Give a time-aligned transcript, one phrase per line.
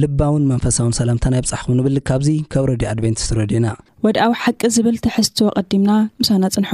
[0.00, 3.66] ልባውን መንፈሳውን ሰላምታ ናይ ብፃሕኹም ንብል ካብዙ ካብ ረድዩ ኣድቨንቲስ ረድዩና
[4.06, 6.72] ወድኣዊ ሓቂ ዝብል ትሕዝትዎ ቐዲምና ምሳና ፅንሑ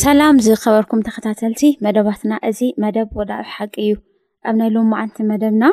[0.00, 3.92] ሰላም ዝከበርኩም ተከታተልቲ መደባትና እዚ መደብ ወደ ኣብ ሓቂ እዩ
[4.48, 5.64] ኣብ ናይ ሎም ዓንቲ መደብና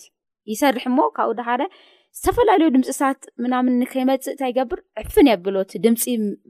[0.51, 1.61] ይሰርሕ ሞ ካብኡ ድሓረ
[2.19, 6.03] ዝተፈላለዩ ድምፅታት ምናም ከይመፅእ እንታይገብር ዕፍን የብሎቲ ድምፂ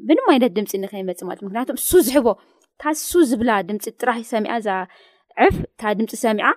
[0.09, 2.28] ምንም ዓይነት ድምፂ ንከይመፅ ማለት ምክንያቱም እሱ ዝሕቦ
[3.07, 4.53] ሱ ዝብላ ድምፂ ጥራሰሚእ
[5.47, 6.47] ዕፍ እታ ድምፂ ሰሚዓ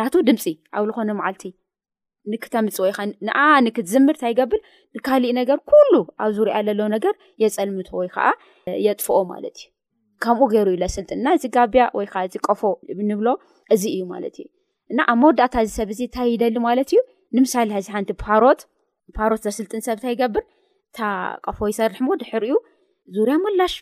[0.00, 0.44] ናቱ ድምፂ
[0.76, 1.44] ኣብ ልኮነ መዓልቲ
[2.32, 2.90] ንክተምፅ ወይ
[3.26, 3.36] ንኣ
[3.66, 4.60] ንክትዝምር እንታይገብል
[4.96, 5.58] ንካሊእ ነገር
[5.92, 6.56] ሉ ኣብ ዝሪያ
[6.94, 7.06] ዘገ
[7.42, 8.16] የፀልምቶ ወይዓ
[10.18, 13.34] ጥፍኦዩምኡልጥና እዚ ጋብያ ወይዓ ዚ ፎ ብ
[13.76, 17.00] እዚ እዩትዩእና ኣብ መወዳታ ዚ ሰብ እዚ ታይደሊ ማለት እዩ
[17.38, 18.60] ንምሳሌ ዚ ሓንቲፓፓሮት
[19.46, 20.44] ዘስልጥን ሰብ ታይገብር
[21.50, 22.54] እ ፎ ይሰርሕሞ ድሕር እዩ
[23.30, 23.78] ርያላሽእ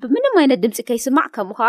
[0.00, 1.68] ብምንም ይነት ድምፂ ከይስማዕ ከምኡ ከዓ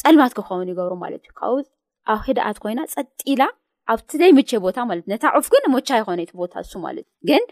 [0.00, 1.64] ፀልማት ክኸውን ይገብሩ ት እዩ
[2.12, 3.42] ኣብ ክደኣት ኮይና ፀጢላ
[3.92, 4.76] ኣብቲ ዘይምቼ ቦታ
[5.08, 7.42] ት ታ ዑፍ ግን ቻ ይኮነ ቦታ እሱ ት ግን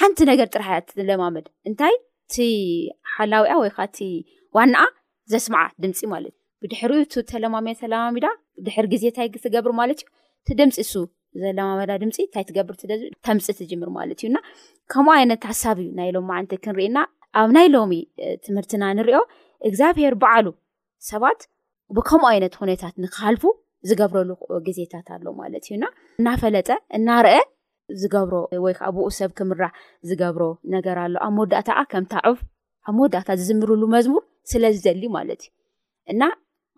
[0.00, 0.76] ሓንቲ ነገር ጥራሕያ
[1.10, 1.94] ለማመድ እንታይ
[2.32, 2.44] ቲ
[3.14, 3.78] ሓላዊያ ወይካ
[4.56, 4.84] ዋናኣ
[5.32, 6.92] ዘስምዓ ድምፂ ማለት እዩ ብድሕር
[7.30, 8.26] ተለማተለማሚዳ
[8.66, 11.02] ድሕር ግዜንታይትገብር ማለትእዩ ድምፂ
[12.54, 12.80] ዘለምፂብርምፅ
[13.62, 16.96] ርዩምኡይነትሓሳ እዩይ ክና
[17.40, 17.92] ኣብ ናይ ሎሚ
[18.44, 19.18] ትምህርትና ንሪኦ
[19.68, 20.46] እግዚኣብሔር በዓሉ
[21.10, 21.40] ሰባት
[21.96, 23.42] ብከምኡ ዓይነት ነታት ንክሃልፉ
[23.88, 24.30] ዝገብረሉ
[24.66, 25.84] ግዜታት ኣሎ ማለት እዩና
[26.20, 27.34] እናፈለጠ እናርአ
[28.00, 28.32] ዝገብሮ
[28.64, 29.72] ወይ ከዓ ብኡ ሰብ ክምራሕ
[30.08, 30.42] ዝገብሮ
[30.74, 32.38] ነገር ኣሎ ኣብ መወዳእታ ከምታዑፍ
[32.88, 35.50] ኣብ መወዳእታ ዝዝምርሉ መዝሙር ስለዝደሊ ለት እዩ
[36.12, 36.22] እና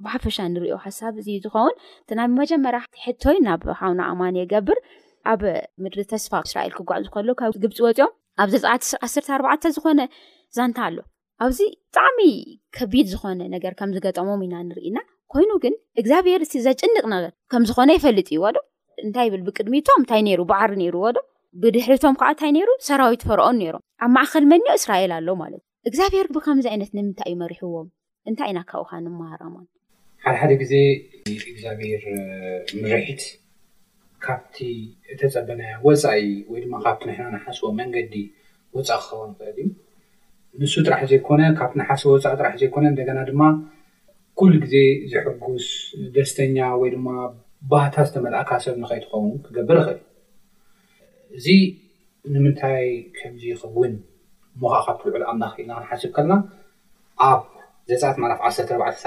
[0.04, 1.74] ብሓፈሻ ንሪዮ ሓሳብ እዚ ዝኸውን
[2.12, 2.74] እናብ መጀመር
[3.04, 4.78] ሕቶይ ናብ ሃና ኣማን የገብር
[5.32, 5.42] ኣብ
[5.82, 8.62] ምድሪ ተስፋ እስራኤል ክዕዝኮሎብ ግብፂ ወኦምብ
[10.56, 10.96] ዛንታ ኣሎ
[11.44, 12.18] ኣብዚ ብጣዕሚ
[12.76, 14.96] ከቢድ ዝኾነ ነገር ከም ዝገጠሞም ኢና ንርኢና
[15.34, 18.60] ኮይኑ ግን እግዚኣብሄር ቲ እዘ ጭንቅ ነገር ከም ዝኮነ ይፈልጥ እዩዎ ዶ
[19.04, 21.20] እንታይ ብል ብቅድሚቶም እንታይ ሩ ባዕሪ ነይሩዎ ዶ
[21.62, 26.26] ብድሕሪቶም ከዓ እንታይ ሩ ሰራዊት ፈርኦን ነሮም ኣብ ማእከል መኒዮ እስራኤል ኣሎ ማለት እዩ እግዚኣብሄር
[26.34, 27.88] ብከምዚ ዓይነት ንምንታይ እዩ መሪሕዎም
[28.30, 29.56] እንታይ ኢናካዉካ ንመሃራማ
[30.24, 30.74] ሓደ ሓደ ግዜ
[31.52, 32.02] እግዚኣብሔር
[32.82, 33.22] ንርሒት
[34.26, 34.56] ካብቲ
[35.20, 38.14] ተፀበና ወፃኢ ወይ ድማ ካብቲ ናሕና ንሓስቦ መንገዲ
[38.76, 39.68] ወፃኢ ክኸቡ ንክእል እዩ
[40.64, 43.42] ንሱ ጥራሕ ዘይኮነ ካብቲ ንሓስቦ ወፃኢ ጥራሕ ዘይኮነ እንደገና ድማ
[44.44, 44.76] ኩሉ ግዜ
[45.10, 45.64] ዝሕጉስ
[46.14, 47.08] ደስተኛ ወይ ድማ
[47.72, 50.00] ባህታ ዝተመላእካሰብ ንኸይትኸውን ክገብር ክእል ዩ
[51.38, 51.46] እዚ
[52.32, 52.86] ንምንታይ
[53.18, 53.92] ከምዚ ኸውን
[54.62, 56.34] ሞካካብ ትልዑል ኣምና ክኢልና ክንሓስብ ከልና
[57.28, 57.42] ኣብ
[57.92, 58.32] ዘፃት ማ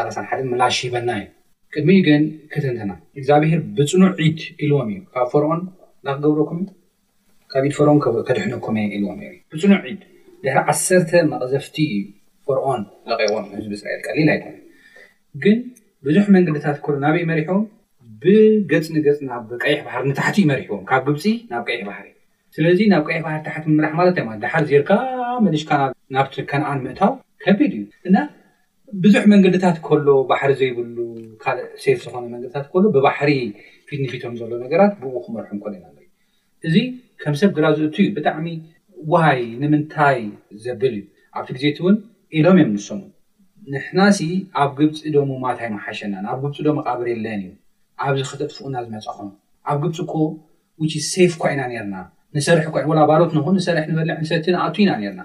[0.06, 1.28] 14ሓ መላሽ ሂበና እዩ
[1.74, 2.24] ቅድሚ ግን
[2.56, 5.62] ክትንትና እግዚኣብሄር ብፅኑዕ ዒድ ኢልዎም እዩ ካብ ፈርኦን
[6.02, 6.62] እና ክገብረኩም
[7.54, 9.18] ካብ ኢድ ፈርኦን ከድሕነኩም ኢልዎም
[9.54, 10.02] ብፅኑዕ ዒድ
[10.46, 12.04] ድሕ ዓሰርተ መቕዘፍቲ ዩ
[12.48, 14.40] ፈርኦን ዘቀይዎም ህዝቢ እስራኤል ቀሊል ኣይ
[15.44, 15.58] ግን
[16.08, 17.64] ብዙሕ መንገድታት ሎ ናበይ መሪሕቦም
[18.24, 22.14] ብገፅ ንገፅ ናብ ቀይሕ ባሕር ንታሕቲ እዩ መሪሕቦም ካብ ግብፂ ናብ ቀይሕ ባሕር እ
[22.56, 24.90] ስለዚ ናብ ቀይሕ ባህር ታሓት ምምራሕ ማለት ይ ድሓር ዜርካ
[25.46, 25.84] መድሽካና
[26.16, 27.12] ናብትከነኣን ምእታው
[27.46, 28.18] ከቢድ እዩ እና
[29.04, 30.98] ብዙሕ መንገድታት ከሎ ባሕሪ ዘይብሉ
[31.44, 33.32] ካልእ ሴፍ ዝኮነ መንገድታት ሎ ብባሕሪ
[33.90, 35.86] ፊትንፊቶም ዘሎ ነገራት ብኡክመርሑም ኮል ኢና
[36.68, 36.76] እዚ
[37.24, 38.48] ከም ሰብ ግራዝእት እዩ ብጣዕሚ
[39.14, 40.20] ዋይ ንምንታይ
[40.66, 41.04] ዘብል እዩ
[41.40, 41.98] ኣብቲ ግዜቲ እውን
[42.38, 43.02] ኢሎም እዮም ንሰኑ
[43.74, 44.26] ንሕና ዚ
[44.64, 47.52] ኣብ ግብፂ ዶም ማታይ መሓሸና ኣብ ግብፂ ዶሞ ኣቃብር የለን እዩ
[48.06, 49.30] ኣብዚ ክተጥፍኡና ዝመፅእኹም
[49.72, 50.16] ኣብ ግብፂ ኮ
[50.82, 51.96] ው ዝ ሰፍ እኳ ኢና ርና
[52.36, 52.66] ንሰርሒ
[52.98, 55.22] ላ ባሎት ንኹ ንሰርሒ ንበልዕ ንሰቲ ንኣቱ ኢና ርና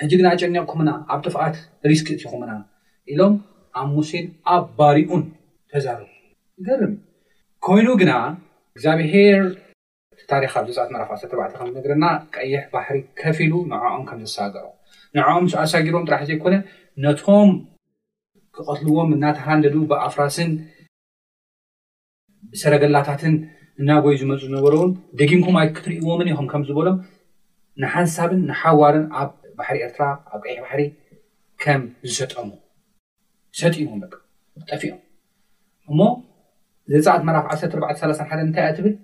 [0.00, 1.56] ሕጂ ግና ኣጨኒቕኩምና ኣብ ጥፍቃት
[1.90, 2.52] ሪስክ እት ኹምና
[3.12, 3.34] ኢሎም
[3.80, 5.22] ኣብ ሙሴድ ኣብ ባሪኡን
[5.72, 6.06] ተዛርቡ
[6.68, 6.94] ገርም
[7.68, 8.12] ኮይኑ ግና
[8.74, 9.40] እግዚኣብሄር
[10.34, 12.04] ታሪካ ዘፃት መራፋሰባዕ ከዝነግረና
[12.36, 14.64] ቀይሕ ባሕሪ ከፊ ሉ ንዕዖም ከምዘሳግዖ
[15.16, 16.54] ንዕዖም ስኣሳጊሮም ጥራሕ ዘይኮነ
[17.04, 17.48] ነቶም
[18.56, 20.52] ክቐትልዎም እናተራንደዱ ብኣፍራስን
[22.60, 23.34] ሰረገላታትን
[23.80, 26.96] እናጎይ ዝመፁ ዝነበሩእውን ደጊንኩምይ ክትርእዎምን ኢኹም ከም ዝበሎም
[27.82, 30.02] ንሓንሳብን ንሓዋርን ኣብ ባሕሪ ኤርትራ
[30.34, 30.82] ኣብ ቀዒዕ ባሕሪ
[31.62, 32.48] ከም ዝሰጠሙ
[33.60, 34.10] ሰጥ ይዎም ም
[34.70, 35.00] ጠፊኦም
[35.90, 36.00] እሞ
[36.92, 38.94] ዘዛዓት ማራፍ 1 4ዕ3 ሓ እንታይ እያ ትብል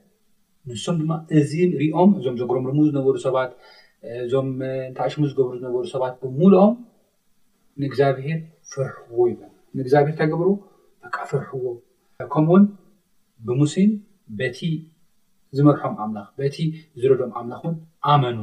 [0.71, 3.51] ንሶም ድማ እዚ ርኦም እዞም ዘጉረም ርሙ ዝነበሩ ሰባት
[4.25, 4.49] እዞም
[4.89, 6.75] እንታይ ኣሽሙ ዝገብሩ ዝነበሩ ሰባት ብሙሉኦም
[7.83, 8.39] ንእግዚኣብሔር
[8.73, 9.35] ፍርሕዎ ይ
[9.79, 10.49] ንእግዚኣብሄር ተገብሩ
[11.05, 11.65] በቃ ፍርሕዎ
[12.35, 12.65] ከምኡውን
[13.47, 13.91] ብሙሴን
[14.39, 14.59] በቲ
[15.57, 16.57] ዝመርሖም ኣምላኽ በቲ
[17.01, 17.75] ዝርዶም ኣምላክ እውን
[18.13, 18.39] ኣመኑ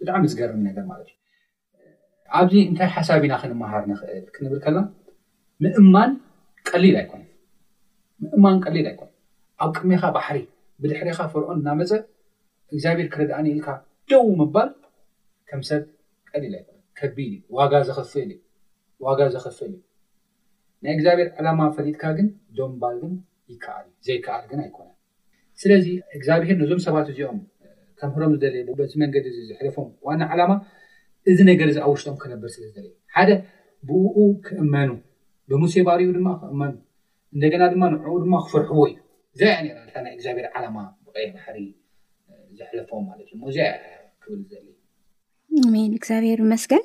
[0.00, 1.16] ብጣዕሚ ዝገርም ነገር ማለት እዩ
[2.38, 4.84] ኣብዚ እንታይ ሓሳቢ ኢና ክንምሃር ንክእል ክንብል ከለና
[5.64, 6.12] ምእማን
[6.68, 7.12] ቀሊል ኣይኮ
[8.24, 9.10] ምእማን ቀሊል ኣይኮን
[9.64, 10.38] ኣብ ቅድሚካ ባሕሪ
[10.82, 11.90] ብድሕሪካ ፍርዑን እናመፀ
[12.72, 13.68] እግዚኣብሔር ክረዳእኒኢልካ
[14.10, 14.70] ደው ምባል
[15.50, 15.82] ከም ሰብ
[16.30, 18.40] ቀሊል ኣይኮነ ከቢድ እዩ ዋጋ ዘክፍእል እዩ
[19.06, 19.82] ዋጋር ዘክፈል እዩ
[20.84, 22.26] ናይ እግዚኣብሔር ዓላማ ፈሪጥካ ግን
[22.58, 23.12] ዞምባሉን
[23.52, 24.96] ይከኣልዩ ዘይከኣል ግን ኣይኮነን
[25.62, 25.86] ስለዚ
[26.18, 27.38] እግዚኣብሄር ነዞም ሰባት እዚኦም
[28.00, 30.52] ከምህሮም ዝደለዩ በቲ መንገዲ እ ዝሕለፎም ዋነ ዓላማ
[31.32, 33.30] እዚ ነገር እዚ ኣ ውሽትኦም ክነብር ስለ ዝለዩ ሓደ
[33.88, 34.16] ብኡ
[34.46, 34.90] ክእመኑ
[35.52, 36.74] ብሙሴ ባሪኡ ድማ ክእመኑ
[37.36, 38.96] እንደገና ድማ ንዕኡ ድማ ክፍርሕዎ እዩ
[39.36, 40.76] እዚያ ናይ እግዚኣብሔር ዓላማ
[41.06, 41.58] ብቀይ ባሕሪ
[42.58, 43.60] ዘሕለፎም ማለት እዩ ሞ እዚ
[44.24, 44.74] ክብል ዝለዩ
[45.98, 46.84] እግዚኣብሄር መስገን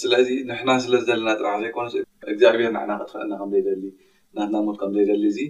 [0.00, 1.88] ስለዚ ንሕና ስለ ዝዘለና ጥራሓ ዘይኮን
[2.32, 3.82] እግዚኣብሔር ንዓናክትክእና ከምዘይደሊ
[4.36, 5.40] ናትናሞት ከምዘይደሊ እዚ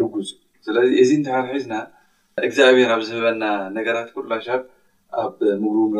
[0.00, 0.28] ልጉፅ
[0.68, 1.74] ስለዚ እዚ እንታሓ ሒዝና
[2.46, 3.44] እግዚኣብሔር ኣብ ዝህበና
[3.76, 4.62] ነገራት ኩላሻብ
[5.20, 5.92] ኣብ ምጉሩም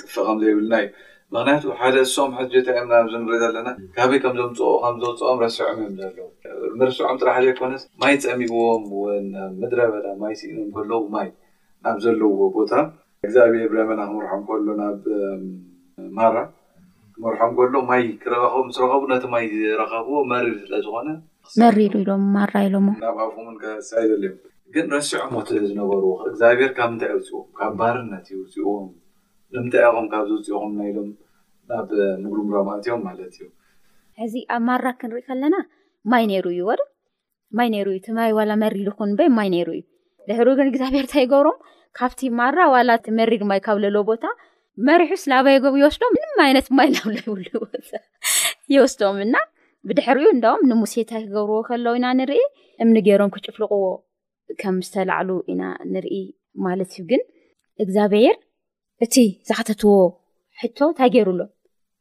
[0.00, 0.88] ጥፍ ከምዘይብልና እዩ
[1.34, 4.54] ምክንያቱ ሓደ እሶም ሕጀታምዝምሪ ዘለና ካበይ ከም ዘምፅ
[5.00, 6.18] ዘውፅኦም ረስዖም እዮም ዘለ
[6.80, 8.84] ምርስዖም ጥራሓደይኮነ ማይ ፀሚብዎም
[9.24, 11.28] ን ምድረ በዳ ማይ ስኢኖም ከለው ማይ
[11.92, 12.72] ኣብ ዘለዎ ቦታ
[13.26, 15.02] እግዚኣብሔር ብረበና ክምርሖም ከሎ ናብ
[16.18, 16.36] ማራ
[17.16, 21.08] ክምርሖም ከሎ ማይ ክኸቦ ስረከቡ ነቲ ማይ ዝረኸብዎ መሪድ ስለዝኮነ
[21.64, 23.56] መሪድ ኢሎም ማራ ኢሎሞ ናብ ኣፉምን
[23.90, 24.38] ሳይደሎዮም
[24.74, 28.86] ግን ረስዑ ሞት ዝነበርዎ እግዚኣብሔር ካብ እንታይ ውፅእዎም ካብ ማርነት ዩውፅእዎም
[29.54, 31.08] ንምታይ ኢኹም ካብ ዝውፅኢኹም ሎም
[31.70, 31.88] ናብ
[32.22, 33.46] ምጉሪምሮማለት ዮም ማለት እዩ
[34.24, 35.56] እዚ ኣብ ማራ ክንርኢ ከለና
[36.12, 36.80] ማይ ነይሩ እዩ ወዶ
[37.58, 39.82] ማይ ሩ እዩ ትማይ ዋላ መሪድ ኹን ይ ማይ ነይሩ እዩ
[40.28, 41.58] ድሕሪኡ ግን እግዚኣብሔር እንታይ ይገብሮም
[42.00, 44.24] ካብቲ ማራ ዋላ መሪድ ማይ ካብ ዘሎዎ ቦታ
[44.88, 47.48] መሪሑ ስላባይ ገብ ይወስዶም ንም ዓይነት ማይ ሉይብሉ
[48.74, 49.34] ይወስዶም እና
[49.88, 52.42] ብድሕሪኡ እንዳም ንሙሴታ ክገብርዎ ከሎ ኢና ንርኢ
[52.84, 53.82] እምኒ ገይሮም ክጭፍልቅዎ
[54.60, 55.62] ከም ዝተላዕሉ ኢና
[55.94, 56.14] ንርኢ
[56.66, 57.22] ማለት እዩ ግን
[57.82, 58.36] እግዚኣብሄር
[59.04, 59.14] እቲ
[59.48, 59.92] ዝኸተትዎ
[60.62, 61.40] ሕቶ እንታይ ገይሩሎ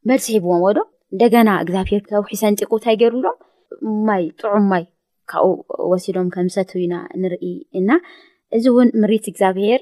[0.10, 0.78] መልሲሒብዎም ዎዶ
[1.14, 3.38] እንደገና እግዚኣብሄር ከብ ሒሰንጢቁ ንታይ ገይሩሎም
[4.08, 4.84] ማይ ጥዑም ማይ
[5.32, 5.56] ካብኡ
[5.92, 7.46] ወሲዶም ከም ዝሰትው ኢና ንርኢ
[7.80, 7.90] ኢና
[8.58, 9.82] እዚ እውን ምሪት እግዚኣብሄር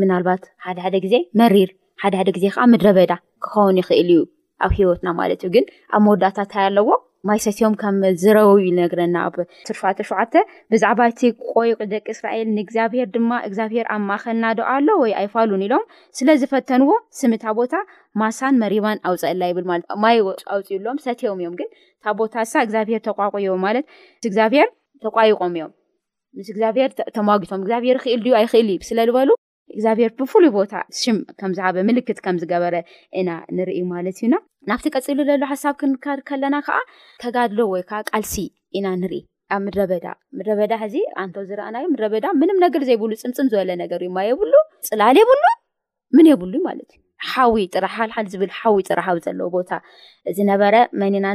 [0.00, 1.70] ምናልባት ሓደ ሓደ ግዜ መሪር
[2.02, 3.12] ሓደ ሓደ ግዜ ከዓ ምድረበዳ
[3.44, 4.20] ክኸውን ይኽእል እዩ
[4.64, 6.86] ኣብ ሂወትና ማለት እዩ ግን ኣብ መወዳእታ እንታይ ኣለዎ
[7.28, 9.36] ማይ ሰትዮም ከም ዝረበብ ዩነግረና ኣብ
[9.68, 10.34] ስ ሸ ሸተ
[10.72, 11.20] ብዛዕባ እቲ
[11.54, 15.84] ቆይቂ ደቂ እስራኤል ንእግዚኣብሄር ድማ እግዚኣብሄር ኣማእኸልና ዶኣ ኣሎ ወይ ኣይፋሉን ኢሎም
[16.18, 17.74] ስለዝፈተንዎ ስም ታ ቦታ
[18.22, 20.18] ማሳን መሪባን ኣውፅአላ ይብል ማለት ማይ
[20.56, 21.70] ኣውፅሎም ሰትዮም እዮም ግን
[22.00, 23.84] እታ ቦታ ሳ እግዚኣብሄር ተቋቂዮ ማለት
[24.30, 24.68] እግዚኣብሄር
[25.06, 25.72] ተቋይቆም እዮም
[26.38, 29.28] ምስ እግዚኣብሄር ተመዋጊቶም እግዚኣብሄር ክእል ድዩ ኣይክእል ዩ ስለዝበሉ
[29.76, 32.76] እግዚኣብሄር ብፍሉይ ቦታ ሽ ከምዝበ ምልክት ከምዝገበረ
[33.20, 34.34] ኢና ንርኢ ማለት እዩና
[34.70, 36.78] ናብቲ ቀፂሉ ዘሎ ሓሳብ ክንከድ ከለና ከዓ
[37.22, 38.34] ከጋድሎ ወይ ከዓ ቃልሲ
[38.78, 39.20] ኢና ንርኢ
[39.54, 44.52] ኣብ ምድረበዳድበዳ ዚ ኣን ዝኣዩድረበዳ ምንም ነገር ዘይብሉ ፅምፅም ዝበለ ነገር እዩ የብሉ
[44.88, 45.42] ፅላል የብሉ
[46.24, 47.86] ን የብሉማትዩዊልሓብዊ ጥራ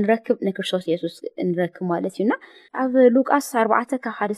[0.09, 1.15] ቦክብ ክርቶስ ሱስ
[1.49, 2.31] ንክብማትእዩና
[2.83, 3.67] ኣብ ሉቃስ ኣዕ
[4.05, 4.31] ካብ ሓደ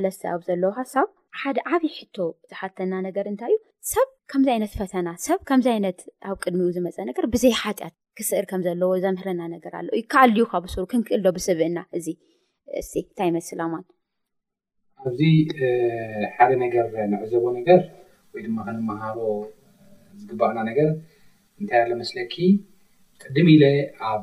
[0.00, 1.08] 1ለተ ኣብ ዘለዉ ሓሳብ
[1.40, 2.16] ሓደ ዓብይ ሕቶ
[2.50, 3.56] ዝሓተና ነገር እንታይ እዩ
[3.92, 5.98] ሰብ ከምዚ ዓይነት ፈተና ሰብ ከምዚ ዓይነት
[6.28, 10.54] ኣብ ቅድሚኡ ዝመፀ ነገር ብዘይ ሓጢኣት ክስእር ከም ዘለዎ ዘምህረና ነገር ኣለው ዩ ካኣልዩ ካ
[10.64, 13.84] ብሱሩ ክንክእል ዶ ብስብእና እዚ እ እንታይ ይመስል ማን
[15.08, 15.20] ኣብዚ
[16.36, 17.80] ሓደ ነገር ንዕዘዎ ነገር
[18.34, 19.18] ወይ ድማ ከንምሃሮ
[20.22, 20.88] ዝግባእና ነገር
[21.60, 22.34] እንታይ ኣሎ መስለኪ
[23.24, 23.64] ቅድም ኢለ
[24.12, 24.22] ኣብ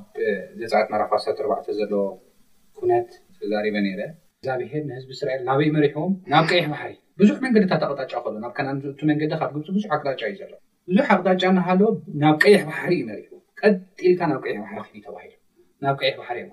[0.61, 2.05] ዘፃዕት መራክሰብ ትርባዕቶ ዘለዎ
[2.77, 4.01] ኩነት ተዛሪበ ነይረ
[4.45, 8.65] ዛብሄር ንህዝቢ እስራኤል ናበይ መሪሕዎም ናብ ቀይሕ ባሕሪ ብዙሕ መንገድታት ኣቕጣጫ ከእሎ ናብ ከእ
[9.09, 10.53] መንገዲካትግፁ ብዙሕ ኣቅጣጫ እዩ ዘሎ
[10.89, 11.89] ብዙሕ ኣቅጣጫ እናሃለዎ
[12.23, 13.29] ናብ ቀይሕ ባሕሪ እዩ መሪሑ
[13.59, 15.31] ቀጢልካ ናብ ቀይሕ ባሪ ተባሂሉ
[15.85, 16.49] ናብ ቀይሕ ባሪ እዮም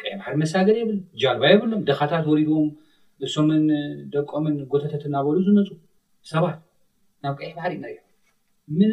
[0.00, 2.68] ቀሕ ባሪ መሳገር የብል ጃልባ የብሉም ደኻታት ወሪቡም
[3.28, 3.64] እስምን
[4.16, 5.70] ደቀምን ጎተተት እናበሉ ዝነፁ
[6.32, 6.60] ሰባት
[7.26, 7.98] ናብ ቀይሕ ባሪ እዩ ንሪዮ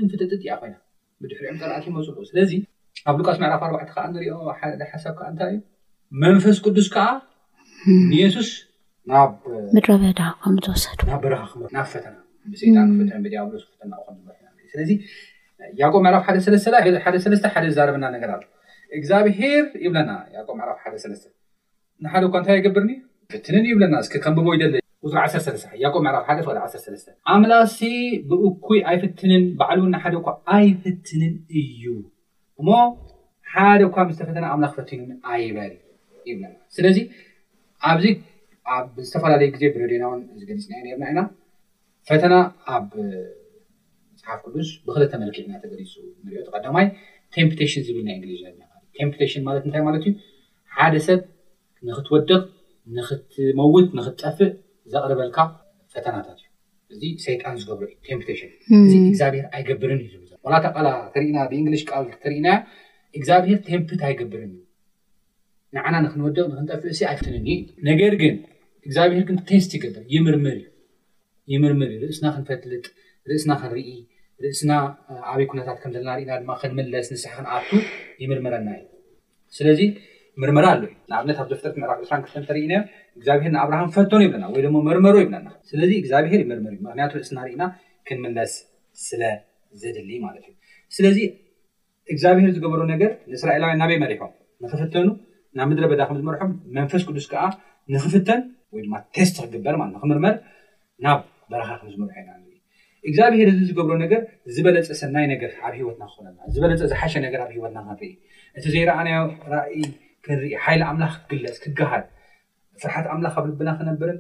[0.02, 0.76] ምንፍተጥጥያ ኮይና
[1.24, 2.52] ብድሕሪኦም ጠብኣት ይመፅ ስለዚ
[3.12, 5.62] ኣብ ሉቃስ መዕራፍ ኣርባዕቲ ከዓ ንሪኦ ሓ ሓሳብ ከዓ እንታይ እዩ
[6.26, 7.06] መንፈስ ቅዱስ ከዓ
[8.12, 9.32] ንየሱስ hmm.
[9.76, 12.16] ብድረቤወሳናብበረኻ ናብ ፈተና
[14.74, 14.92] ስለዚ
[15.82, 18.38] ያቆ ዕራፍ ሓደለ ላ ሓደተ ሓደ ዝዛርብና ነገር ኣ
[18.98, 20.12] እግዚኣብሔር ይብለና
[20.84, 20.94] ሓደ
[22.06, 22.92] ንሓደ ኳ እንታይ ገብርኒ
[23.36, 24.58] ፍትን ይብለና ከምብቦይ
[25.12, 26.66] ዙር1ቆ ራ ሓ
[27.34, 27.78] ኣምላሲ
[28.30, 31.84] ብእኩይ ኣይፍትንን ባዕሉ እውን ሓደኳ ኣይፍትንን እዩ
[32.62, 32.70] እሞ
[33.56, 34.92] ሓደኳ ምዝተፈተ ኣምላክ ፈት
[35.34, 35.74] ኣይበል
[36.32, 36.44] ይና
[37.90, 38.06] ኣብዚ
[38.74, 41.20] ኣብ ዝተፈላለዩ ግዜ ብረዴና ውን ዝገሊፅና ርና ኢና
[42.10, 42.34] ፈተና
[42.76, 42.86] ኣብ
[44.12, 45.94] መፅሓፍ ቅዱስ ብክል ተመልክጥና ተገሊፁ
[46.26, 46.88] ንሪኦ ቀዳማይ
[47.36, 48.42] ቴምፕቴሽን ዝብል ናይ እንግሊዝ
[48.98, 50.12] ቴምፕቴሽን ማለት እንታይ ማለት እዩ
[50.78, 51.20] ሓደ ሰብ
[51.88, 52.38] ንክትወድቕ
[52.98, 54.52] ንክትመውት ንክትጠፍእ
[54.94, 55.38] ዘቅርበልካ
[55.94, 58.52] ፈተናታት እዩ እዚ ሰይጣን ዝገብሩ እዩ ቴምፕቴሽን
[58.88, 60.14] እዚ እግዚኣብሄር ኣይገብርን እዩ
[60.48, 62.48] ዋናተቃላ ክሪኢና ብእንግሊሽ ቃቢክትርኢና
[63.20, 64.62] እግዚኣብሄር ቴምፕት ኣይገብርን እዩ
[65.76, 67.48] ንዓና ንክንወደቅ ንክንጠፍል እሲ ኣይፍትንኒ
[67.90, 68.36] ነገር ግን
[68.88, 70.66] እግዚኣብሄር ግን ቴስቲ ይግብር ይምርምር እዩ
[71.54, 72.86] ይምርምር እዩ ርእስና ክንፈትልጥ
[73.30, 73.88] ርእስና ክንርኢ
[74.44, 74.72] ርእስና
[75.32, 77.70] ኣበይ ኩነታት ከምዘለናና ድማ ክንምለስ ንስሕ ክንኣቱ
[78.24, 78.84] ይምርምረና እዩ
[79.58, 79.82] ስለዚ
[80.42, 82.82] ምርምራ ኣሎ ንኣብነት ኣብ ዘፍጠርት ዕ እስራክርተን ተርኢናዮ
[83.18, 87.64] እግዚኣብሄር ንኣብርሃም ክፈተኖ ይለና ወይሞ መርመሮ ይነና ስለዚ እግዚኣብሄር ይምርምር ዩ ክንያቱ ርእስና ርኢና
[88.10, 88.54] ክንምለስ
[89.08, 89.22] ስለ
[89.82, 90.54] ዘድሊ ማለት እዩ
[90.98, 91.18] ስለዚ
[92.14, 94.32] እግዚኣብሔር ዝገበሩ ነገር ንእስራኤላውያን ናበይ መከም
[94.66, 95.08] ንክፈተኑ
[95.58, 97.44] ናብ ምድረ በዳ ከም ዝመርሖም መንፈስ ቅዱስ ከዓ
[97.94, 98.42] ንኽፍተን
[98.74, 100.36] ወይ ድማ ቴስት ክግበር ማለ ክምርመር
[101.06, 101.20] ናብ
[101.52, 102.32] በረኻ ከም ዝምርሖ ኢና
[103.08, 104.20] እግዚኣብሔር ህዝቢ ዝገብሮ ነገር
[104.56, 108.12] ዝበለፀ ሰናይ ነገር ኣብ ሂወትና ክና ዝበለፀ ዝሓሸ ነገር ኣብ ሂወትና ክፍኢ
[108.58, 109.10] እቲ ዘይረኣና
[109.54, 109.66] ራእ
[110.26, 112.06] ክንርኢ ሓይሊ ኣምላኽ ክግለፅ ክገሃድ
[112.84, 114.20] ፅራሓት ኣምላኽ ኣብ ልብና ክነብርን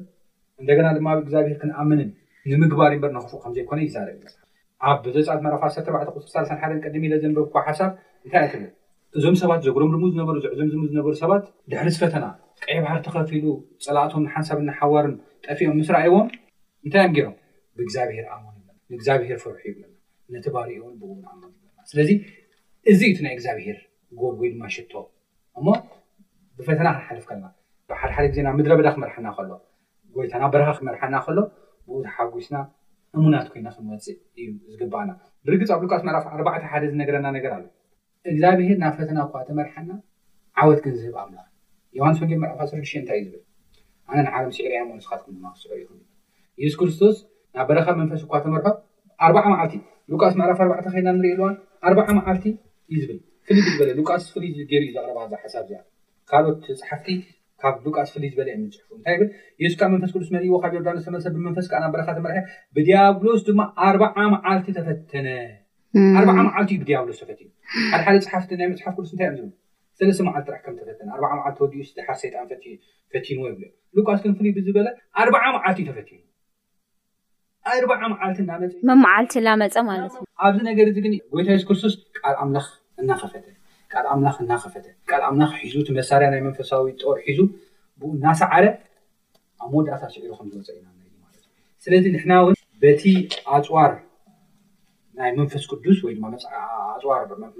[0.61, 2.09] እንደና ድማ ብ እግዚኣብሄር ክንኣምንን
[2.51, 4.09] ንምግባር እዩበር ንኽፉ ከምዘይኮነ ይዛር
[4.89, 6.27] ኣብ ዘፃዓት መረፋሰዕ ኣቁሱ
[6.61, 7.91] ሓ ቀድሚ ኢለ ዘንበ ኳ ሓሳብ
[8.25, 8.65] እንታይእ ብል
[9.17, 12.25] እዞም ሰባት ዘጉሮም ድሙ ዝነበሩ ዘዕዞም ሙ ዝነበሩ ሰባት ድሕርስ ፈተና
[12.63, 13.45] ቀዕባህር ተኸፊሉ
[13.85, 15.13] ፀላእቶም ሓንሳብ ና ሓዋርን
[15.45, 16.27] ጠፊኦም ምስራኣእዎም
[16.85, 17.35] እንታይ ዮ ገሮም
[17.77, 19.83] ብእግዚኣብሄር ኣሞን ይና ንእግዚኣብሄር ፍሩሑ ይብና
[20.35, 21.27] ነቲባሪኦ ብብ ይና
[21.91, 22.09] ስለዚ
[22.93, 23.77] እዚ ኢቱ ናይ እግዚኣብሄር
[24.21, 24.93] ጎጎይ ድማሽቶ
[25.59, 25.67] እሞ
[26.57, 27.45] ብፈተና ክንሓልፍ ከልና
[27.91, 29.51] ብሓደ ሓደ ግዜና ምድረበዳ ክመርሓና ከሎ
[30.17, 31.37] ጎይታና በረኻ ክመርሓና ከሎ
[31.87, 32.57] ብኡሓጒስና
[33.17, 35.09] እሙናት ኮይና ክንወፅእ እዩ ዝግባአና
[35.47, 37.65] ብርግፂ ኣብሉቃት መርፍ ኣርባዕተ ሓደ ዝነገረና ነገር ኣለ
[38.31, 39.91] እዛ ብሄር ናብ ፈተና እኳ ተመርሓና
[40.61, 41.39] ዓወት ግንዝብ ኣምላ
[41.97, 43.43] ዮሃንሶጌ መፋስሕሽ እንታይ እዩ ዝብል
[44.11, 45.79] ኣነ ንዓለም ስዕርያኣስካትኩም ክስዕሩ
[46.61, 47.15] የሱስ ክርስቶስ
[47.55, 48.67] ናብ በረኻ መንፈስ እኳ ተመርሖ
[49.27, 49.75] ኣርባዓ መዓልቲ
[50.11, 51.49] ሉቃስ መዕራፍ ኣርዕ ኸይና ንሪኢ ዋ
[51.87, 52.45] ኣርባዓ መዓልቲ
[52.93, 55.79] እዩ ዝብል ፍሉይዝበ ሉቃስ ፍሉይ ገርእዩ ዘቅረባዛ ሓሳብእያ
[56.31, 57.09] ካልኦት ፃሓፍቲ
[57.63, 59.29] ካብ ሉቃስ ፍሉይ ዝበለእየፅሑፉ እንታይ ብል
[59.63, 62.39] የሱ ካዓ መንፈስ ክስ መሪዎ ካብ ዮርዳንዝተመሰ ብመንፈስ ዓ ናብ በረካ ተመርሕ
[62.77, 65.27] ብዲያብሎስ ድማ ኣርባዓ መዓልቲ ተፈተነ
[66.17, 67.39] ኣርዓ መዓልቲ እዩ ብዲያብሎስ ተፈት
[67.91, 69.43] ሓደ ሓደ ፅሓፍቲ ናይ መፅሓፍ ቅስ እንታይ እዮ
[69.99, 73.47] ሰለስተ መዓልት ራሕ ከም ፈተርዓ ዓል ወኡሓጣፈትሞዎ
[73.97, 74.87] ሉካስክንፍ ብዝበለ
[75.23, 76.09] ኣርዓ መዓልቲእዩ ተፈት
[77.67, 82.59] ኣዓ መዓልት ናመፅእዩመመዓልቲ እናመፀ ማለት እዩ ኣብዚ ነገርእዚ ግን ጎታዊስ ክርስቶስ ካል ኣምላ
[83.01, 83.45] እናኸፈተ
[84.03, 84.85] ል ኣምላኽ እናኸፈተ
[85.19, 87.39] ል ኣምላ ሒዙቲ መሳርያ ናይ መንፈሳዊ ር ሒዙ
[87.99, 88.63] ብእናሳዓረ
[89.63, 91.45] ኣብ መዳእታ ስዕሩ ከምዝወፀ ኢናእዩማት እዩ
[91.85, 93.03] ስለዚ ንሕና እውን በቲ
[93.57, 93.91] ኣፅዋር
[95.19, 96.25] ናይ መንፈስ ቅዱስ ወይድማ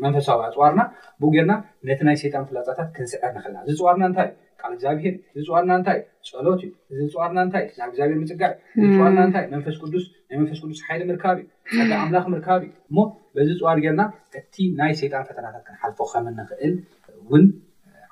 [0.03, 0.81] ዋመንፈሳዊ ኣፅዋርና
[1.21, 1.53] ብኡ ጌርና
[1.87, 4.29] ነቲ ናይ ሴይጣን ፍላፃታት ክንስዕር ንክእልና እዝፅዋርና እንታይ
[4.61, 6.61] ካል እግዚኣብሄር እዝፅዋርና እንታይ ፀሎት
[6.93, 8.51] እዩ ዝፅዋርና እንታይ ናብ እግዚኣብሄር ምፅጋዕ
[8.95, 11.45] ፅዋርና ንታ መንፈስ ቅዱስ ናይ መንፈስ ቅዱስ ሓይሊ ምርካብ እዩ
[11.81, 13.05] ሓደ ኣምላኽ ምርከብ እዩ ሞ
[13.37, 14.03] በዚ ፅዋር ጌርና
[14.39, 16.73] እቲ ናይ ሰይጣን ፈተናታት ክንሓልፎ ከም ንክእል
[17.21, 17.45] እውን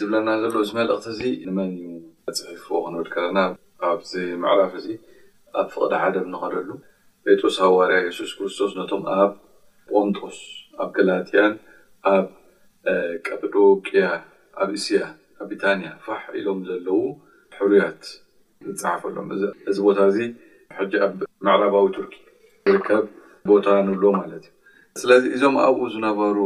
[0.00, 1.72] ዝብለና ዘሎ ዝ መልእኽቲ እዚ ንመን
[2.26, 3.38] ተፅሒፍዎ ክንብል ከለና
[3.88, 4.86] ኣብዚ ምዕራፍ እዚ
[5.62, 6.68] ኣብ ፍቕዲ ሓደም ንኸደሉ
[7.26, 9.32] ጴጥሮስ ሃዋርያ የሱስ ክርስቶስ ነቶም ኣብ
[9.92, 10.38] ጳንጦስ
[10.82, 11.54] ኣብ ገላጥያን
[12.14, 12.26] ኣብ
[13.26, 14.04] ቀጠዶቅያ
[14.62, 15.00] ኣብ እስያ
[15.40, 17.00] ኣብ ብሪታኒያ ፋሕ ኢሎም ዘለው
[17.58, 18.02] ሕሩያት
[18.70, 19.28] ንፅሓፈሎም
[19.70, 20.18] እዚ ቦታ እዚ
[20.78, 21.12] ሕጂ ኣብ
[21.46, 22.14] መዕራባዊ ቱርኪ
[22.76, 23.04] ርከብ
[23.50, 26.36] ቦታ ንብሎ ማለት እዩ ስለዚ እዞም ኣብኡ ዝነበሩ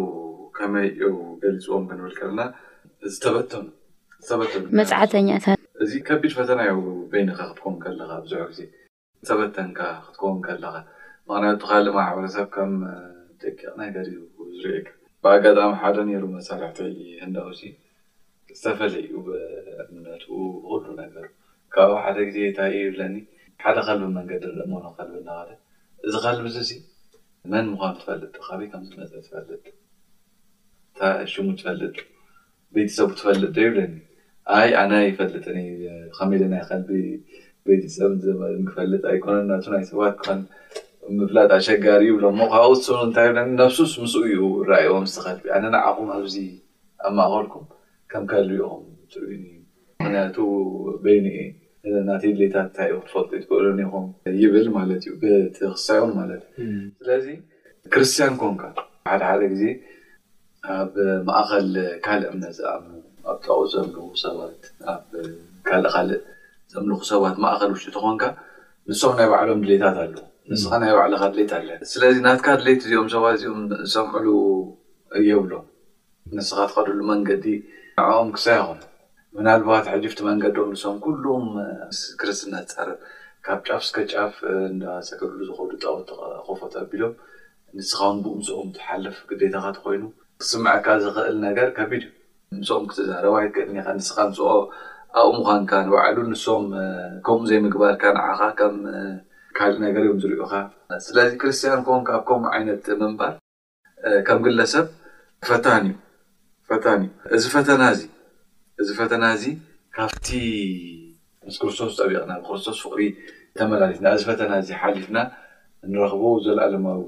[0.57, 2.41] ከመይ ዮው ገሊፅዎም ክንብል ከለና
[3.13, 3.67] ዝተበተሙ
[4.25, 6.77] ዝተበተሙመተት እዚ ከቢድ ፈተናዮ
[7.13, 8.61] በይኒካ ክትኮን ከለካ ብዙዕ ግዜ
[9.27, 10.75] ዝተበተንካ ክትኮውን ከለካ
[11.31, 12.73] መክንያቱ ካሊ ማሕበረሰብ ከም
[13.43, 14.21] ደቂቕ ነገዲ ዩ
[14.61, 14.87] ዝርእ
[15.25, 16.79] ብኣጋጣሚ ሓደ ነይሩ መሳርሕተ
[17.23, 17.61] ህንዳውሲ
[18.61, 21.27] ዝተፈለየኡ ብእምነትኡ ክክእሉ ነገሩ
[21.75, 23.17] ካብብ ሓደ ግዜ ንታይ ይብለኒ
[23.65, 25.62] ሓደ ከልቢ መንገዲ ርኢከልብልና ለትእ
[26.07, 26.71] እዚ ከልቢ እዚእዚ
[27.51, 29.65] መን ምዃኑ ትፈልጥ ካበይ ከምዝመ ትፈልጥ
[31.33, 31.97] ሽሙ ትፈልጥ
[32.77, 33.93] ቤተሰብ ትፈልጥዶ ይብለኒ
[34.65, 35.45] ይ ኣነ ይፈልጥ
[36.17, 36.93] ከመደናይ ልቢ
[37.69, 38.11] ቤተሰብ
[38.71, 39.37] ክፈልጥ ኣይኮነ
[39.67, 40.19] እ ናይ ሰባት
[41.19, 42.65] ምፍላጥ ኣሸጋሪ ብሎ ሞ ካብ
[42.99, 46.35] ኡ ንታይ ብለኒ ኣብሱስ ምስኡ እዩ ረእይዎም ዝተከልቢ ኣነ ንዓኹም ኣዚ
[47.09, 47.65] ኣማእኸልኩም
[48.13, 48.85] ከም ክልብኢኹም
[49.31, 49.41] ርኢ
[50.03, 50.37] ምክንያቱ
[51.05, 51.27] በይኒ
[52.09, 54.05] ናቲ ድሌታት እንታይዩ ክትፈልጡ ትገሎኒኢኹም
[54.43, 55.13] ይብል ማለት እዩ
[55.57, 56.59] ቲክሳይም ማለትእ
[56.99, 57.27] ስለዚ
[57.95, 58.63] ክርስትያን ኮንካ
[59.05, 59.65] ብሓደ ሓደ ግዜ
[60.75, 60.93] ኣብ
[61.29, 61.71] ማእኸል
[62.05, 62.85] ካልእ እምነት ዝኣም
[63.31, 64.61] ኣብ ጠቁኡ ዘምልኹ ሰባት
[64.93, 65.01] ኣብ
[65.69, 66.23] ካልእ ካልእ
[66.75, 68.23] ዘምልኹ ሰባት ማእከል ውጡቲ ኮንካ
[68.91, 73.35] ንስም ናይ ባዕሎም ድሌታት ኣለዎ ንስኻ ናይ ባዕልካ ድሌት ኣለና ስለዚ ናትካ ኣድሌት እዚኦም ሰባት
[73.41, 74.29] እዚኦም ዝሰምዕሉ
[75.29, 75.53] የብሎ
[76.37, 77.47] ንስኻ ትኸድሉ መንገዲ
[78.07, 78.79] ንዕኦም ክሳ ይኹም
[79.37, 81.45] ምናልባት ሕጅፍቲ መንገዲኦም ንሶም ኩሎም
[81.99, 82.99] ስክርስትና ፃርብ
[83.47, 84.35] ካብ ጫፍ ስከ ጫፍ
[84.73, 86.09] እንዳሰክድሉ ዝኮሉ ጠቅምቲ
[86.49, 87.15] ኮፈት ኣቢሎም
[87.79, 90.03] ንስኻ ውን ብኡ ንስኦም ትሓልፍ ግዴታካትኮይኑ
[90.43, 94.39] ክስምዐካ ዝክእል ነገር ከቢድ እዩ ንስኦም ክትዛረባይ ክድኒካ ንስኻ ንስ
[95.21, 96.65] ኣቕኡምኻንካ ንባዕሉ ንስም
[97.27, 98.41] ከምኡ ዘይምግባርካ ንዓኻ
[99.57, 100.55] ካዲ ነገር እዮም ዝርዩካ
[101.07, 103.33] ስለዚ ክርስትያን ከን ካብ ከምኡ ዓይነት መንባር
[104.27, 104.87] ከም ግለሰብ
[105.49, 105.95] ፈታን እዩ
[106.71, 108.03] ፈታን እዩ እዚ ፈተና እዚ
[108.83, 109.45] እዚ ፈተና እዚ
[109.97, 110.29] ካብቲ
[111.47, 113.01] ምስ ክርስቶስ ጠቢቕና ንክርስቶስ ፍቅሪ
[113.59, 115.19] ተመላሊፍና እዚ ፈተና እዚ ሓሊፍና
[115.95, 117.01] ንረኽቡ ዘለኣለማዊ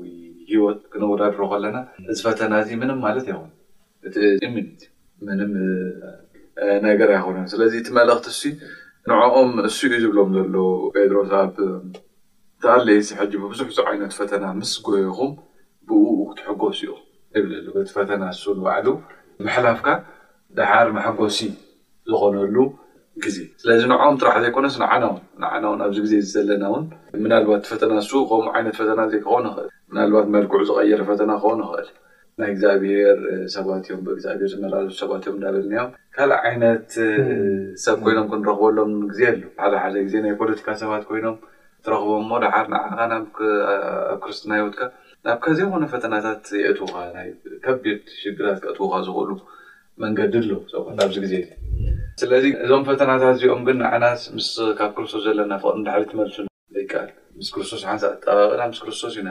[0.51, 1.77] ሂወት ክነወዳድሮ ከለና
[2.13, 3.51] እዚ ፈተና እዚ ምንም ማለት ይኹን
[4.07, 5.65] እ እሚነ ም
[6.89, 8.43] ነገር ኣይኮኑ ስለዚ እቲ መልእኽቲ እሱ
[9.13, 15.33] ንዕኦም እሱ እዩ ዝብሎም ዘሎ ጴድሮብ ተቐለይሲ ሕጂ ብቡዙሕ ዝዓይነት ፈተና ምስ ጎይኹም
[15.89, 16.07] ብኡ
[16.39, 16.95] ትሕጎስ እኡ
[17.47, 18.87] ብል እቲ ፈተና ሱ ንባዕሉ
[19.47, 19.89] መሕላፍካ
[20.59, 21.39] ድሓር መሕጎሲ
[22.13, 22.57] ዝኾነሉ
[23.25, 26.85] ግዜ ስለዚ ንዕኦም ጥራሕ ዘይኮነስ ንዓና ውን ንዓና እውን ኣብዚ ግዜ ዘለና እውን
[27.25, 31.89] ምናልባት ፈተና እሱ ከምኡ ዓይነት ፈተና ዘይ ክኸው ንኽእል ምናልባት መልግዑ ዝቐየረ ፈተና ክኸ ንኽእል
[32.41, 33.19] ናይ እግዚኣብሄር
[33.55, 36.89] ሰባት እዮም ብእግዚኣብሄር ዝመላለ ሰባት እዮም ዳለልኒዮም ካልእ ዓይነት
[37.85, 41.37] ሰብ ኮይኖም ክንረኽበሎም ንግዜ ኣሉ ሓደ ሓደ ግዜ ናይ ፖለቲካ ሰባት ኮይኖም
[41.87, 43.25] ትረኽቦም ሞ ድሓር ንዓካ ናብ
[44.13, 44.83] ኣብ ክርስትና ሂወትካ
[45.29, 47.29] ናብካ ዘይኮነ ፈተናታት የእትዉካ ናይ
[47.67, 49.31] ከብጌድ ሽግራት ክእትዉካ ዝኽእሉ
[50.03, 54.05] መንገዲ ሎኣዚ ግዜስለዚ እዞም ፈተናታት እዚኦም ግን ዓና
[54.37, 56.37] ምስካብ ክርስቶስ ዘለና ፍቅሪ ዳሓለ ትመልሱ
[56.81, 56.85] ይ
[57.47, 59.31] ስ ክርስቶስ ሓጠባቂና ምስ ክርስቶስ ዩና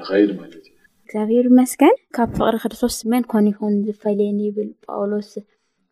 [0.00, 0.70] ንኸይድ ማለትዩ
[1.06, 5.30] እግዚኣብር መስከን ካብ ፍቅሪ ክርስቶስ መን ኮን ይኹን ዝፈለየኒ ይብል ጳውሎስ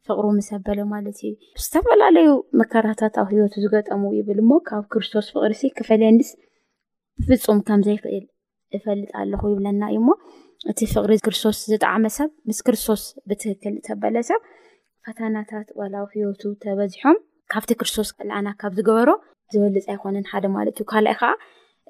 [0.09, 1.33] ፍቅሪ ምሰበለ ማለት እዩ
[1.65, 6.31] ዝተፈላለዩ መከራታት ኣብ ሂወቱ ዝገጠሙ ይብል እሞ ካብ ክርስቶስ ፍቅሪ ክፈለየስ
[7.29, 8.27] ብፍፁም ከም ዘይክእል
[8.77, 10.11] ይፈልጥ ኣለኹ ይብለና እዩ ሞ
[10.71, 14.41] እቲ ፍቅሪ ክርስቶስ ዝጠዕመ ሰብ ምስ ክርስቶስ ብትክክል ተበለሰብ
[15.07, 17.17] ፈተናታት ዋላው ህወቱ ተበዚሖም
[17.53, 19.11] ካብቲ ክርስቶስ ልኣና ካብ ዝገበሮ
[19.55, 21.31] ዝበልፅ ኣይኮነን ሓደ ማለት እዩ ካልኣእ ከዓ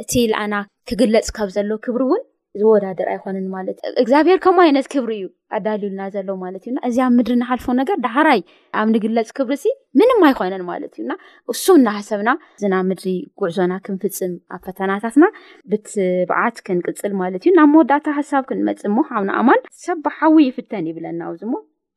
[0.02, 0.54] እቲ ልኣና
[0.90, 2.22] ክግለፅ ካብ ዘሎ ክብሪ እውን
[2.60, 5.24] ዝወዳደር ኣይኮነን ማለት እዩ እግዚኣብሔር ከም ዓይነት ክብሪ እዩ
[5.56, 8.40] ኣዳልዩሉና ዘሎ ማለት እዩና እዚ ኣብ ምድሪ እናሓልፉ ነገር ዳሕራይ
[8.80, 11.12] ኣብ ንግለፅ ክብሪ ሲ ምንማ ይኮነን ማለት እዩና
[11.54, 13.12] እሱም እና ሰብና እዚና ምድሪ
[13.42, 15.28] ጉዕዞና ክንፍፅም ኣብ ፈተናታትና
[15.72, 21.54] ብትባዓት ክንቅፅል ማለት እዩ ናብ መወዳእታ ሓሳብ ክንመፅ ሞ ኣብንኣማል ሰብ ብሓዊ ይፍተን ይብለና ኣብዚሞ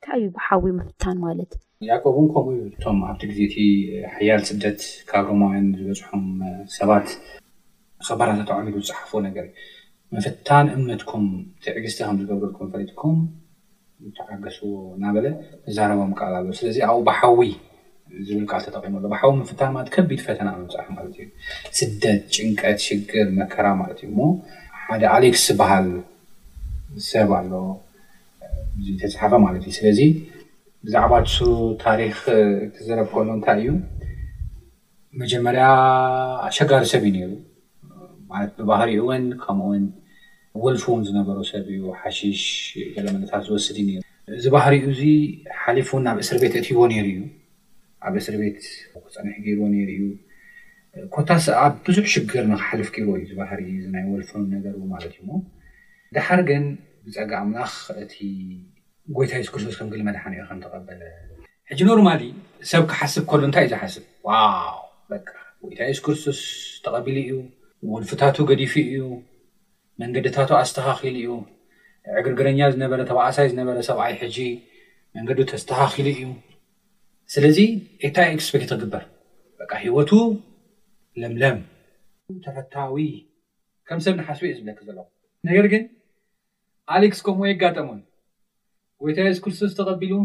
[0.08, 1.52] ካዩ ብሓዊ ምፍታን ማለት
[1.90, 3.56] ያኮቡን ከምኡ ዩ ቶም ኣብቲ ግዜ እቲ
[4.16, 6.24] ሓያል ስደት ካብ ሞዋይን ዝበፅሖም
[6.80, 7.08] ሰባት
[8.08, 9.56] ከባተባዕግ ዝፅሓፈዎ ነገርእዩ
[10.16, 11.24] ምፍታን እምመትኩም
[11.64, 13.16] ትዕግዝቲ ከምዝገብረልኩም ፈጥኩም
[14.18, 14.60] ተዓገሱ
[14.96, 15.26] እናበለ
[15.76, 17.40] ዛረቦም ል ኣ ስለዚ ኣብ ባሓዊ
[18.28, 21.26] ዝብል ል ተጠቂመሎ ባሓዊ ምፍታን ለት ከቢድ ፈተና መፅፍ ማለት እዩ
[21.80, 24.28] ስደት ጭንቀት ሽግር መከራ ማለት እዩ ሞ
[24.84, 25.88] ሓደ ኣሌክስ ዝበሃል
[27.10, 27.52] ሰብ ኣሎ
[29.02, 30.00] ተፅሓፈ ማለት እዩ ስለዚ
[30.86, 31.42] ብዛዕባ ሱ
[31.86, 32.18] ታሪክ
[32.78, 33.70] ትዘረብ ከሎ እንታይ እዩ
[35.24, 35.66] መጀመርያ
[36.60, 37.32] ሸጋሪሰብ እዩ ነሩ
[38.52, 39.84] ት ብባህርኡ እውን ከምውን
[40.64, 42.42] ወልፉእውን ዝነበሩ ሰብ እዩ ሓሺሽ
[42.96, 44.02] ዘለመነታት ዝወስዲዩ ነሩ
[44.40, 45.02] እዚ ባህርኡ እዚ
[45.62, 47.22] ሓሊፉን ናብ እስሪ ቤት እትሂዎ ነይሩ እዩ
[48.06, 48.62] ኣብ እስር ቤት
[49.16, 50.04] ፀኒሕ ገዎ ነይሩ እዩ
[51.14, 55.30] ኮታኣብ ብዙሕ ሽግር ንክሓልፍ ክዎ እዩ ዝባህሪ ዩ እ ናይ ወልፉን ነገር ማለት እዩሞ
[56.16, 56.64] ድሓር ግን
[57.06, 58.16] ብፀጋ ኣምላኽ እቲ
[59.18, 61.02] ጎይታ የስ ክርስቶስ ከምግል መድሓኒ ዮ ከንተቐበለ
[61.70, 62.22] ሕጂ ኖሩማዲ
[62.72, 64.78] ሰብ ክሓስብ ከሉ እንታይ እዩ ዝሓስብ ዋው
[65.12, 65.20] በ
[65.64, 66.40] ጎይታ ስ ክርስቶስ
[66.86, 67.34] ተቐቢሉ እዩ
[67.96, 69.04] ወልፍታቱ ገዲፉ እዩ
[70.02, 71.30] መንገዲታት ኣስተኻኺሉ እዩ
[72.20, 74.38] ዕግርግረኛ ዝነበረ ተባእሳይ ዝነበረ ሰብኣይ ሕጂ
[75.18, 76.20] መንገዲ ኣስተኻኺሉ እዩ
[77.34, 77.58] ስለዚ
[78.08, 79.04] ኤታ ኤክስፔክት ክግበር
[79.60, 80.12] በቃ ሂወቱ
[81.22, 81.58] ለምለም
[82.46, 82.98] ተፈታዊ
[83.88, 85.00] ከም ሰብ ንሓስቡ ዝብለክ ዘሎ
[85.50, 85.84] ነገር ግን
[86.96, 87.90] ኣሌክስ ከምኡ የጋጠሙ
[89.04, 90.16] ጎይታ የስ ክርስቶስ ተቐቢሉ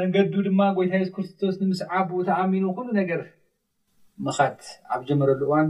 [0.00, 3.20] መንገዱ ድማ ጎይታ የሱ ክርስቶስ ንምስዓቡተኣሚኑ ኩሉ ነገር
[4.26, 4.60] ምኻት
[4.94, 5.68] ኣብ ጀመረሉ እዋን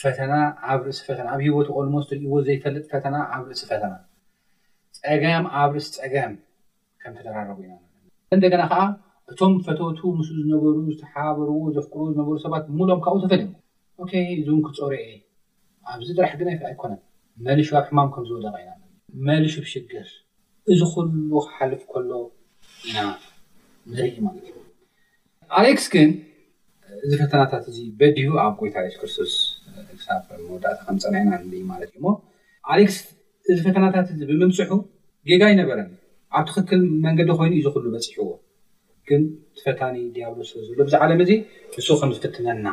[0.00, 0.32] ፈተና
[0.72, 3.92] ኣብ ርእሲ ፈተና ኣብ ሂወት ቆልሞስ ልእዎ ዘይፈልጥ ፈተና ኣብርእሲ ፈተና
[5.02, 6.32] ፀገም ኣብ ርስ ፀገም
[7.02, 7.74] ከም ተዘራረቡ ኢና
[8.34, 8.80] እንደገና ከዓ
[9.30, 13.42] እቶም ፈተቱ ምስ ዝነበሩ ዝተሓባበርዎ ዘፍቅሩ ዝነሩ ሰባት ሙሎም ካብኡ ተፈል
[14.40, 14.90] እዚ ውን ክፀርዑ
[15.92, 17.00] ኣብዚ ድራሕ ግና ኣይኮነን
[17.46, 18.72] መልሹብ ሕማም ከምዝወደባ ኢና
[19.28, 20.08] መልሹ ብሽግር
[20.72, 22.10] እዚ ኩሉ ክሓልፍ ከሎ
[22.90, 22.98] ኢና
[23.96, 24.64] መርኢ ማለት ዮ
[25.60, 26.10] ኣሌክስ ግን
[27.04, 29.34] እዚ ፈተናታት እዚ በድዩ ኣብ ጎይታ ስክርስቶስ
[30.46, 31.32] መወዳእ ከምፀናየና
[31.72, 32.06] ማለት እዩ እሞ
[32.72, 32.96] ኣሌክስ
[33.50, 34.70] እዚ ፈተናታት እ ብምምፅሑ
[35.28, 35.90] ጌጋ ይነበረኒ
[36.38, 38.28] ኣብ ትክክል መንገዲ ኮይኑ እዩ ዝክሉ በፅሕዎ
[39.08, 39.22] ግን
[39.58, 41.30] ትፈታኒ ዲያብሎ ስለዘሎ ብዚ ዓለም እዚ
[41.78, 42.66] ንሱ ከም ዝፍትነና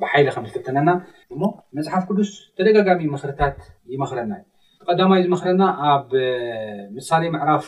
[0.00, 0.88] ብሓይሊ ከምዝፍትነና
[1.34, 1.42] እሞ
[1.76, 3.58] መፅሓፍ ቅዱስ ተደጋጋሚ መክርታት
[3.92, 4.46] ይመክረና እዩ
[4.88, 6.08] ብቀዳማእይ ዝመክረና ኣብ
[6.98, 7.66] ምሳሌ ምዕራፍ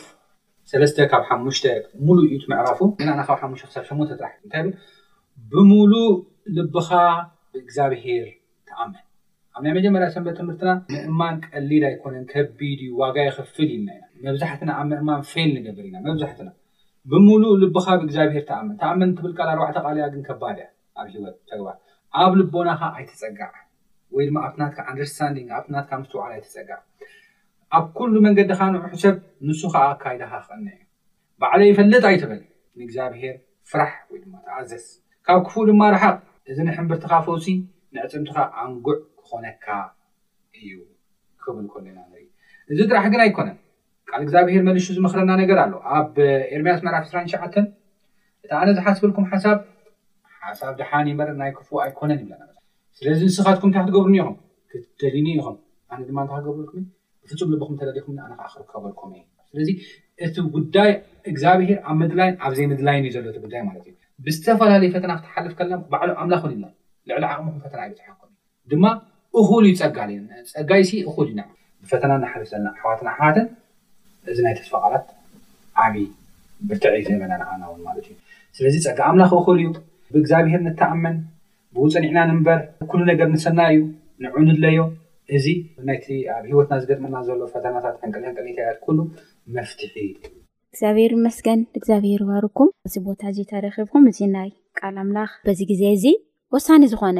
[0.71, 1.65] ሰለስተ ካብ ሓሙሽተ
[2.07, 2.79] ሙሉእ ዩትምዕራፉ
[3.29, 4.63] ካብ ሓሙሽ ክሳብ ሸተራሕ ንታይ
[5.53, 6.09] ብሙሉእ
[6.57, 6.89] ልብኻ
[7.51, 8.25] ብእግዚኣብሄር
[8.69, 9.03] ተኣመን
[9.63, 14.85] ናይ መጀመርያ ሰንበት ትምህርትና ምእማን ቀሊድ ኣይኮነን ከቢድ እዩ ዋጋ ይክፍል ዩና ኢና መብዛሕትና ኣብ
[14.91, 16.49] ምእማን ፌል ንገብር ኢና መብዛሕትና
[17.11, 20.67] ብምሉእ ልብካ ብእግዚኣብሄር ተኣምን ተኣምን ትብልካል ኣርባሕተ ቃል ያ ግን ከባድ እያ
[21.01, 21.75] ኣብ ወ ተግባር
[22.23, 23.51] ኣብ ልቦናካ ኣይተፀጋዕ
[24.17, 26.79] ወይ ድማ ኣብትናትካ ንደርስታንድ ኣብትናትካ ምስዋዕል ኣይተፀጋዕ
[27.77, 29.15] ኣብ ኩሉ መንገዲካ ንዑሑ ሰብ
[29.49, 30.79] ንሱ ከዓ ኣካይዳካ ክቀኒ እዩ
[31.41, 32.41] ባዕለ ይፈለጥ ኣይተበል
[32.79, 33.35] ንእግዚኣብሄር
[33.73, 34.85] ፍራሕ ወይ ድማ ተኣዘዝ
[35.27, 36.17] ካብ ክፉ ድማ ርሓቅ
[36.51, 37.47] እዚ ንሕምብርትካ ፈውሲ
[37.95, 38.97] ንዕፅምትኻ ኣንጉዕ
[39.45, 39.87] ነካእዩክብል
[41.97, 43.55] ናእዚ ጥራሕ ግን ኣይኮነን
[44.09, 46.15] ካል እግዚኣብሄር መልሹ ዝምክለና ነገር ኣሎ ኣብ
[46.55, 47.65] ኤርማስ መራፍ እስራ ሸዓተን
[48.43, 49.57] እቲ ኣነ ዝሓስብልኩም ሓሳብ
[50.41, 52.27] ሓሳብ ድሓኒ መረ ናይ ክፉ ኣይኮነን ይ
[52.99, 54.35] ስለዚ ንስኻትኩም እንታይ ክትገብሩኒ ይኹም
[54.71, 55.57] ክደሊኒ ኢኹም
[56.09, 56.71] ድማ ክገብሩኩ
[57.31, 59.11] ብፍፁም ልኩም ተኩምነክርከበልኩም
[59.51, 59.69] ስለዚ
[60.25, 60.91] እቲ ጉዳይ
[61.31, 63.93] እግዚኣብሄር ኣብ ምድላይን ኣብዘይ ምድላይን እዩ ዘሎ ጉዳይ ማት እዩ
[64.25, 66.43] ብዝተፈላለዩ ፈተና ክትሓልፍ ከለና ባዕሉ ኣምላኽ
[67.09, 68.29] ልዕሊ ዓቕሚኩም ፈተና ይፅሓኩም
[69.39, 70.11] እኹሉ እዩ ፀጋል
[70.53, 71.41] ፀጋ ይሲ እኹሉ ኢና
[71.81, 73.47] ብፈተና እናሓርፍ ዘለና ኣሕዋትና ኣሓዋትን
[74.31, 75.05] እዚ ናይ ተስፈቃላት
[75.83, 76.07] ዓብይ
[76.69, 78.15] ብትዕ ዘይበናዓና ው ማለት እዩ
[78.57, 79.67] ስለዚ ፀጋ ኣምላኽ እኽል እዩ
[80.13, 81.17] ብእግዚኣብሔር ንተኣመን
[81.75, 82.59] ብውፅኒዕናንእምበር
[82.91, 83.79] ኩሉ ነገር ንሰና እዩ
[84.25, 84.79] ንዑ ንለዮ
[85.37, 85.45] እዚ
[85.89, 88.97] ናይቲ ኣብ ሂወትና ዝገጥመና ዘሎ ፈተናታት ሕንቅል ሕንል ተያርኩሉ
[89.55, 89.95] መፍትሒ
[90.71, 96.07] እግዚኣብሄር መስገን እግዚኣብሄር ባርኩም እዚ ቦታ እዙ ተረኪብኩም እዚ ናይ ቃል ኣምላኽ በዚ ግዜ እዚ
[96.55, 97.19] ወሳኒ ዝኮነ